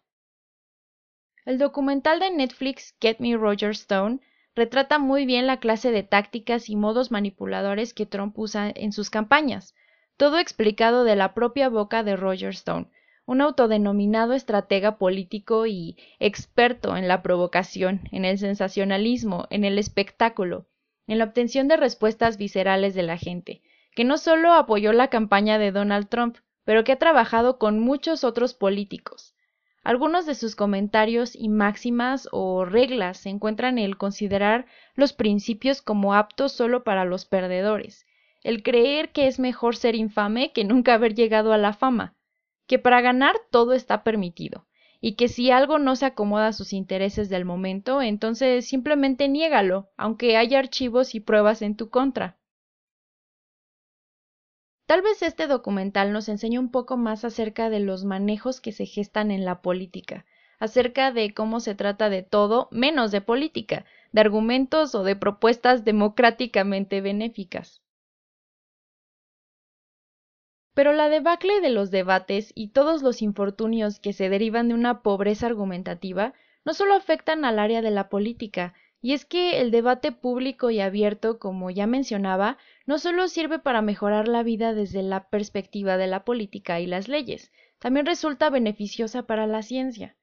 El 1.45 1.59
documental 1.59 2.19
de 2.19 2.31
Netflix 2.31 2.97
Get 3.01 3.19
Me 3.19 3.37
Roger 3.37 3.71
Stone 3.71 4.21
retrata 4.61 4.99
muy 4.99 5.25
bien 5.25 5.47
la 5.47 5.59
clase 5.59 5.91
de 5.91 6.03
tácticas 6.03 6.69
y 6.69 6.77
modos 6.77 7.11
manipuladores 7.11 7.95
que 7.95 8.05
Trump 8.05 8.39
usa 8.39 8.71
en 8.77 8.93
sus 8.93 9.09
campañas, 9.09 9.75
todo 10.19 10.39
explicado 10.39 11.05
de 11.05 11.17
la 11.17 11.33
propia 11.33 11.71
boca 11.71 12.03
de 12.03 12.15
Roger 12.15 12.51
Stone, 12.51 12.89
un 13.25 13.41
autodenominado 13.41 14.35
estratega 14.35 14.99
político 14.99 15.65
y 15.65 15.97
experto 16.19 16.95
en 16.95 17.09
la 17.09 17.23
provocación, 17.23 18.03
en 18.13 18.27
el 18.27 18.37
sensacionalismo, 18.37 19.47
en 19.49 19.65
el 19.65 19.79
espectáculo, 19.79 20.67
en 21.07 21.17
la 21.17 21.25
obtención 21.25 21.67
de 21.67 21.79
respuestas 21.79 22.37
viscerales 22.37 22.95
de 22.95 23.03
la 23.03 23.17
gente, 23.17 23.63
que 23.95 24.05
no 24.05 24.19
solo 24.19 24.53
apoyó 24.53 24.93
la 24.93 25.09
campaña 25.09 25.59
de 25.59 25.73
Donald 25.73 26.11
Trump, 26.11 26.37
pero 26.65 26.85
que 26.85 26.93
ha 26.93 26.99
trabajado 26.99 27.59
con 27.59 27.81
muchos 27.81 28.25
otros 28.25 28.53
políticos. 28.53 29.35
Algunos 29.83 30.27
de 30.27 30.35
sus 30.35 30.57
comentarios 30.57 31.35
y 31.35 31.49
máximas 31.49 32.29
o 32.33 32.67
reglas 32.67 33.19
se 33.19 33.31
encuentran 33.31 33.79
en 33.79 33.85
el 33.85 33.97
considerar 33.97 34.67
los 34.95 35.15
principios 35.15 35.81
como 35.81 36.15
aptos 36.15 36.53
solo 36.53 36.85
para 36.85 37.07
los 37.07 37.25
perdedores, 37.25 38.07
el 38.43 38.63
creer 38.63 39.11
que 39.11 39.27
es 39.27 39.39
mejor 39.39 39.77
ser 39.77 39.95
infame 39.95 40.53
que 40.53 40.65
nunca 40.65 40.95
haber 40.95 41.15
llegado 41.15 41.53
a 41.55 41.59
la 41.59 41.73
fama, 41.73 42.15
que 42.67 42.79
para 42.79 43.01
ganar 43.01 43.37
todo 43.51 43.73
está 43.73 44.05
permitido, 44.05 44.67
y 45.01 45.15
que 45.15 45.29
si 45.29 45.51
algo 45.51 45.79
no 45.79 45.97
se 45.97 46.05
acomoda 46.05 46.49
a 46.49 46.53
sus 46.53 46.75
intereses 46.75 47.31
del 47.31 47.47
momento, 47.47 48.03
entonces 48.03 48.69
simplemente 48.69 49.29
niégalo, 49.29 49.91
aunque 49.97 50.37
haya 50.37 50.59
archivos 50.59 51.15
y 51.15 51.21
pruebas 51.21 51.63
en 51.63 51.77
tu 51.77 51.89
contra. 51.89 52.40
Tal 54.91 55.03
vez 55.03 55.23
este 55.23 55.47
documental 55.47 56.13
nos 56.13 56.29
enseñe 56.29 56.59
un 56.59 56.73
poco 56.73 56.97
más 56.97 57.25
acerca 57.25 57.71
de 57.71 57.79
los 57.79 58.05
manejos 58.05 58.61
que 58.61 58.73
se 58.73 58.87
gestan 58.87 59.31
en 59.31 59.45
la 59.45 59.63
política, 59.63 60.27
acerca 60.59 61.13
de 61.13 61.33
cómo 61.33 61.61
se 61.61 61.77
trata 61.77 62.11
de 62.11 62.25
todo 62.25 62.67
menos 62.73 63.13
de 63.13 63.21
política, 63.21 63.85
de 64.11 64.21
argumentos 64.21 64.97
o 64.97 65.05
de 65.05 65.15
propuestas 65.15 65.85
democráticamente 65.85 67.01
benéficas. 67.03 67.81
Pero 70.75 70.93
la 70.93 71.09
debacle 71.09 71.61
de 71.61 71.71
los 71.71 71.93
debates 71.93 72.51
y 72.57 72.71
todos 72.71 73.01
los 73.03 73.23
infortunios 73.23 74.01
que 74.01 74.13
se 74.13 74.29
derivan 74.29 74.67
de 74.67 74.75
una 74.75 75.03
pobreza 75.03 75.47
argumentativa 75.47 76.35
no 76.65 76.75
solo 76.75 76.95
afectan 76.95 77.45
al 77.45 77.61
área 77.61 77.81
de 77.81 77.93
la 77.93 78.09
política, 78.09 78.75
y 79.03 79.13
es 79.13 79.25
que 79.25 79.61
el 79.61 79.71
debate 79.71 80.13
público 80.13 80.71
y 80.71 80.81
abierto, 80.81 81.39
como 81.39 81.71
ya 81.71 81.87
mencionaba, 81.87 82.59
no 82.87 82.99
solo 82.99 83.29
sirve 83.29 83.59
para 83.59 83.83
mejorar 83.83 84.29
la 84.29 84.43
vida 84.43 84.75
desde 84.75 85.03
la 85.03 85.29
perspectiva 85.29 85.97
de 85.97 86.07
la 86.07 86.25
política 86.25 86.81
y 86.81 86.87
las 86.87 87.09
leyes, 87.09 87.51
también 87.79 88.07
resulta 88.07 88.51
beneficiosa 88.51 89.23
para 89.23 89.47
la 89.47 89.63
ciencia. 89.63 90.17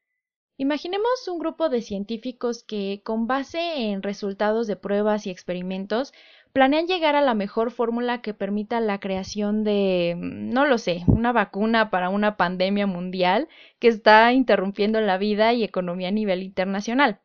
Imaginemos 0.59 1.27
un 1.27 1.37
grupo 1.37 1.69
de 1.69 1.81
científicos 1.83 2.63
que, 2.63 3.01
con 3.03 3.27
base 3.27 3.91
en 3.91 4.01
resultados 4.01 4.65
de 4.65 4.75
pruebas 4.75 5.27
y 5.27 5.29
experimentos, 5.29 6.13
planean 6.51 6.87
llegar 6.87 7.15
a 7.15 7.21
la 7.21 7.35
mejor 7.35 7.69
fórmula 7.69 8.21
que 8.21 8.33
permita 8.33 8.79
la 8.79 8.99
creación 8.99 9.63
de, 9.63 10.15
mm, 10.17 10.49
no 10.49 10.65
lo 10.65 10.79
sé, 10.79 11.03
una 11.07 11.31
vacuna 11.31 11.91
para 11.91 12.09
una 12.09 12.37
pandemia 12.37 12.87
mundial 12.87 13.47
que 13.79 13.87
está 13.87 14.33
interrumpiendo 14.33 14.99
la 15.01 15.19
vida 15.19 15.53
y 15.53 15.63
economía 15.63 16.07
a 16.07 16.11
nivel 16.11 16.41
internacional. 16.41 17.21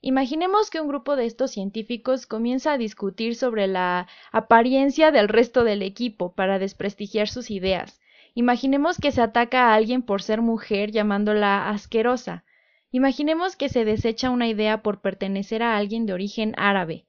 Imaginemos 0.00 0.70
que 0.70 0.80
un 0.80 0.86
grupo 0.86 1.16
de 1.16 1.26
estos 1.26 1.50
científicos 1.50 2.26
comienza 2.26 2.72
a 2.72 2.78
discutir 2.78 3.34
sobre 3.34 3.66
la 3.66 4.06
apariencia 4.30 5.10
del 5.10 5.28
resto 5.28 5.64
del 5.64 5.82
equipo 5.82 6.32
para 6.34 6.60
desprestigiar 6.60 7.28
sus 7.28 7.50
ideas. 7.50 8.00
Imaginemos 8.34 8.98
que 8.98 9.10
se 9.10 9.20
ataca 9.20 9.66
a 9.66 9.74
alguien 9.74 10.02
por 10.02 10.22
ser 10.22 10.40
mujer 10.40 10.92
llamándola 10.92 11.68
asquerosa. 11.70 12.44
Imaginemos 12.92 13.56
que 13.56 13.68
se 13.68 13.84
desecha 13.84 14.30
una 14.30 14.46
idea 14.46 14.82
por 14.82 15.00
pertenecer 15.00 15.64
a 15.64 15.76
alguien 15.76 16.06
de 16.06 16.12
origen 16.12 16.54
árabe. 16.56 17.04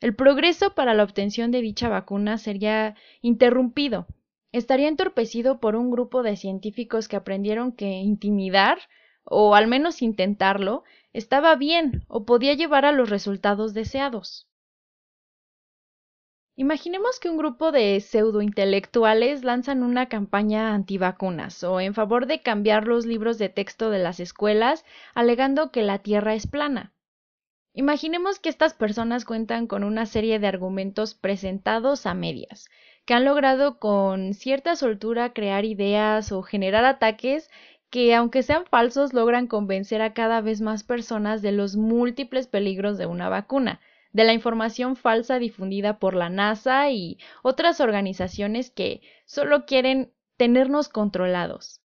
El 0.00 0.14
progreso 0.14 0.74
para 0.74 0.92
la 0.92 1.04
obtención 1.04 1.50
de 1.50 1.62
dicha 1.62 1.88
vacuna 1.88 2.36
sería 2.36 2.94
interrumpido. 3.22 4.06
Estaría 4.52 4.88
entorpecido 4.88 5.60
por 5.60 5.76
un 5.76 5.90
grupo 5.90 6.22
de 6.22 6.36
científicos 6.36 7.08
que 7.08 7.16
aprendieron 7.16 7.72
que 7.72 7.86
intimidar, 7.86 8.78
o 9.24 9.54
al 9.54 9.66
menos 9.66 10.02
intentarlo, 10.02 10.84
estaba 11.14 11.54
bien 11.54 12.04
o 12.08 12.26
podía 12.26 12.52
llevar 12.52 12.84
a 12.84 12.92
los 12.92 13.08
resultados 13.08 13.72
deseados. 13.72 14.46
Imaginemos 16.56 17.18
que 17.18 17.30
un 17.30 17.36
grupo 17.36 17.72
de 17.72 17.98
pseudointelectuales 18.00 19.42
lanzan 19.42 19.82
una 19.82 20.08
campaña 20.08 20.74
antivacunas 20.74 21.64
o 21.64 21.80
en 21.80 21.94
favor 21.94 22.26
de 22.26 22.42
cambiar 22.42 22.86
los 22.86 23.06
libros 23.06 23.38
de 23.38 23.48
texto 23.48 23.90
de 23.90 23.98
las 23.98 24.20
escuelas 24.20 24.84
alegando 25.14 25.72
que 25.72 25.82
la 25.82 25.98
Tierra 25.98 26.34
es 26.34 26.46
plana. 26.46 26.92
Imaginemos 27.72 28.38
que 28.38 28.50
estas 28.50 28.72
personas 28.72 29.24
cuentan 29.24 29.66
con 29.66 29.82
una 29.82 30.06
serie 30.06 30.38
de 30.38 30.46
argumentos 30.46 31.14
presentados 31.14 32.06
a 32.06 32.14
medias, 32.14 32.68
que 33.04 33.14
han 33.14 33.24
logrado 33.24 33.80
con 33.80 34.32
cierta 34.32 34.76
soltura 34.76 35.32
crear 35.32 35.64
ideas 35.64 36.30
o 36.30 36.42
generar 36.42 36.84
ataques 36.84 37.50
que, 37.94 38.12
aunque 38.12 38.42
sean 38.42 38.66
falsos, 38.66 39.12
logran 39.12 39.46
convencer 39.46 40.02
a 40.02 40.14
cada 40.14 40.40
vez 40.40 40.60
más 40.60 40.82
personas 40.82 41.42
de 41.42 41.52
los 41.52 41.76
múltiples 41.76 42.48
peligros 42.48 42.98
de 42.98 43.06
una 43.06 43.28
vacuna, 43.28 43.80
de 44.12 44.24
la 44.24 44.32
información 44.32 44.96
falsa 44.96 45.38
difundida 45.38 46.00
por 46.00 46.14
la 46.14 46.28
NASA 46.28 46.90
y 46.90 47.18
otras 47.44 47.80
organizaciones 47.80 48.72
que 48.72 49.00
solo 49.26 49.64
quieren 49.64 50.12
tenernos 50.36 50.88
controlados. 50.88 51.82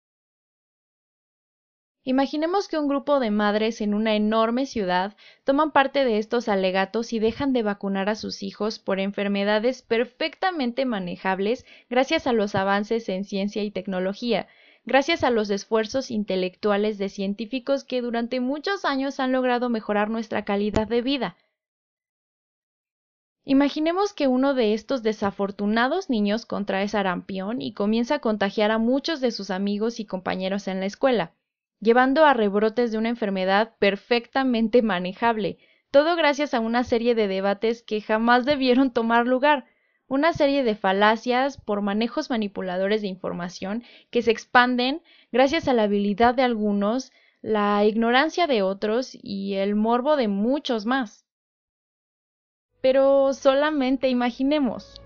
Imaginemos 2.05 2.69
que 2.69 2.79
un 2.79 2.87
grupo 2.87 3.19
de 3.19 3.33
madres 3.33 3.81
en 3.81 3.93
una 3.93 4.15
enorme 4.15 4.67
ciudad 4.67 5.17
toman 5.43 5.73
parte 5.73 6.05
de 6.05 6.19
estos 6.19 6.49
alegatos 6.49 7.13
y 7.13 7.19
dejan 7.19 7.53
de 7.53 7.65
vacunar 7.65 8.09
a 8.09 8.15
sus 8.15 8.45
hijos 8.45 8.79
por 8.79 9.01
enfermedades 9.01 9.83
perfectamente 9.83 10.85
manejables 10.85 11.67
gracias 11.91 12.29
a 12.29 12.33
los 12.33 12.55
avances 12.55 13.09
en 13.09 13.25
ciencia 13.25 13.65
y 13.65 13.73
tecnología, 13.73 14.47
gracias 14.87 15.23
a 15.23 15.31
los 15.31 15.51
esfuerzos 15.51 16.11
intelectuales 16.11 16.97
de 16.97 17.11
científicos 17.11 17.85
que 17.85 18.01
durante 18.01 18.41
muchos 18.41 18.87
años 18.87 19.21
han 19.21 19.33
logrado 19.33 19.69
mejorar 19.69 20.09
nuestra 20.09 20.47
calidad 20.47 20.89
de 20.89 21.03
vida. 21.03 21.37
Imaginemos 23.45 24.15
que 24.15 24.27
uno 24.27 24.55
de 24.55 24.73
estos 24.73 25.03
desafortunados 25.03 26.09
niños 26.09 26.47
contrae 26.47 26.89
sarampión 26.89 27.61
y 27.61 27.75
comienza 27.75 28.17
a 28.17 28.21
contagiar 28.21 28.71
a 28.71 28.79
muchos 28.79 29.21
de 29.21 29.31
sus 29.31 29.51
amigos 29.51 30.01
y 30.01 30.07
compañeros 30.07 30.67
en 30.67 30.81
la 30.81 30.87
escuela 30.87 31.35
llevando 31.81 32.25
a 32.25 32.35
rebrotes 32.35 32.93
de 32.93 32.99
una 32.99 33.09
enfermedad 33.09 33.75
perfectamente 33.79 34.83
manejable, 34.83 35.59
todo 35.91 36.17
gracias 36.17 36.55
a 36.55 36.61
una 36.61 36.85
serie 36.85 37.15
de 37.15 37.29
debates 37.29 37.83
que 37.83 38.01
jamás 38.01 38.45
debieron 38.45 38.91
tomar 38.91 39.27
lugar, 39.27 39.67
una 40.09 40.33
serie 40.33 40.63
de 40.63 40.77
falacias 40.77 41.59
por 41.61 41.83
manejos 41.83 42.31
manipuladores 42.31 43.03
de 43.03 43.09
información 43.09 43.83
que 44.11 44.23
se 44.23 44.31
expanden 44.31 45.03
gracias 45.33 45.67
a 45.69 45.73
la 45.73 45.85
habilidad 45.85 46.35
de 46.35 46.43
algunos, 46.43 47.13
la 47.43 47.85
ignorancia 47.85 48.47
de 48.47 48.63
otros 48.63 49.17
y 49.21 49.55
el 49.55 49.75
morbo 49.75 50.17
de 50.17 50.29
muchos 50.29 50.87
más. 50.87 51.25
Pero 52.81 53.33
solamente 53.33 54.09
imaginemos. 54.09 55.01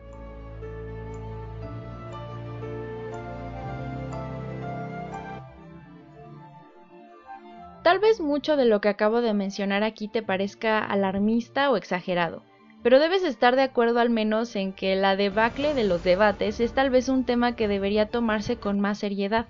Tal 7.82 7.98
vez 7.98 8.20
mucho 8.20 8.56
de 8.56 8.66
lo 8.66 8.82
que 8.82 8.90
acabo 8.90 9.22
de 9.22 9.32
mencionar 9.32 9.82
aquí 9.82 10.06
te 10.06 10.22
parezca 10.22 10.84
alarmista 10.84 11.70
o 11.70 11.78
exagerado, 11.78 12.44
pero 12.82 12.98
debes 12.98 13.24
estar 13.24 13.56
de 13.56 13.62
acuerdo 13.62 14.00
al 14.00 14.10
menos 14.10 14.56
en 14.56 14.72
que 14.72 14.96
la 14.96 15.16
debacle 15.16 15.74
de 15.74 15.84
los 15.84 16.02
debates 16.02 16.60
es 16.60 16.72
tal 16.72 16.90
vez 16.90 17.08
un 17.08 17.24
tema 17.24 17.54
que 17.56 17.68
debería 17.68 18.08
tomarse 18.08 18.56
con 18.56 18.80
más 18.80 18.98
seriedad, 18.98 19.48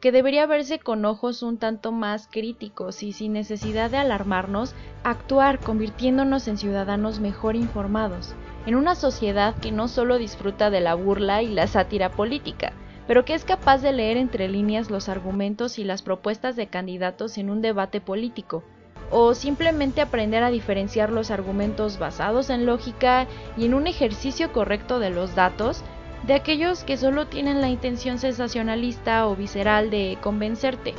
que 0.00 0.12
debería 0.12 0.46
verse 0.46 0.78
con 0.78 1.04
ojos 1.04 1.42
un 1.42 1.58
tanto 1.58 1.92
más 1.92 2.26
críticos 2.26 3.02
y 3.02 3.12
sin 3.12 3.34
necesidad 3.34 3.90
de 3.90 3.98
alarmarnos, 3.98 4.74
actuar 5.04 5.60
convirtiéndonos 5.60 6.48
en 6.48 6.56
ciudadanos 6.56 7.20
mejor 7.20 7.54
informados, 7.54 8.34
en 8.64 8.76
una 8.76 8.94
sociedad 8.94 9.54
que 9.56 9.72
no 9.72 9.88
solo 9.88 10.16
disfruta 10.16 10.70
de 10.70 10.80
la 10.80 10.94
burla 10.94 11.42
y 11.42 11.48
la 11.48 11.66
sátira 11.66 12.10
política, 12.10 12.72
pero 13.06 13.24
que 13.26 13.34
es 13.34 13.44
capaz 13.44 13.82
de 13.82 13.92
leer 13.92 14.16
entre 14.16 14.48
líneas 14.48 14.90
los 14.90 15.10
argumentos 15.10 15.78
y 15.78 15.84
las 15.84 16.00
propuestas 16.00 16.56
de 16.56 16.68
candidatos 16.68 17.36
en 17.36 17.50
un 17.50 17.60
debate 17.60 18.00
político, 18.00 18.62
o 19.10 19.34
simplemente 19.34 20.00
aprender 20.00 20.42
a 20.42 20.50
diferenciar 20.50 21.10
los 21.10 21.30
argumentos 21.30 21.98
basados 21.98 22.48
en 22.50 22.66
lógica 22.66 23.26
y 23.56 23.66
en 23.66 23.74
un 23.74 23.86
ejercicio 23.86 24.52
correcto 24.52 24.98
de 24.98 25.10
los 25.10 25.34
datos 25.34 25.82
de 26.26 26.34
aquellos 26.34 26.84
que 26.84 26.96
solo 26.96 27.26
tienen 27.26 27.60
la 27.60 27.68
intención 27.68 28.18
sensacionalista 28.18 29.26
o 29.26 29.36
visceral 29.36 29.90
de 29.90 30.18
convencerte. 30.20 30.94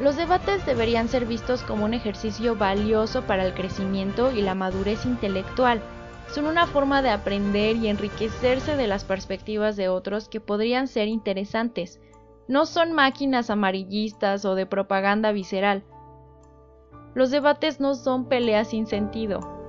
Los 0.00 0.16
debates 0.16 0.66
deberían 0.66 1.08
ser 1.08 1.24
vistos 1.24 1.62
como 1.62 1.84
un 1.86 1.94
ejercicio 1.94 2.56
valioso 2.56 3.22
para 3.22 3.46
el 3.46 3.54
crecimiento 3.54 4.32
y 4.32 4.42
la 4.42 4.54
madurez 4.54 5.06
intelectual, 5.06 5.80
son 6.32 6.46
una 6.46 6.66
forma 6.66 7.02
de 7.02 7.10
aprender 7.10 7.76
y 7.76 7.88
enriquecerse 7.88 8.76
de 8.76 8.86
las 8.86 9.04
perspectivas 9.04 9.76
de 9.76 9.88
otros 9.88 10.28
que 10.28 10.40
podrían 10.40 10.88
ser 10.88 11.08
interesantes. 11.08 12.00
No 12.46 12.66
son 12.66 12.92
máquinas 12.92 13.48
amarillistas 13.48 14.44
o 14.44 14.54
de 14.54 14.66
propaganda 14.66 15.32
visceral. 15.32 15.84
Los 17.14 17.30
debates 17.30 17.80
no 17.80 17.94
son 17.94 18.28
peleas 18.28 18.68
sin 18.68 18.86
sentido. 18.86 19.63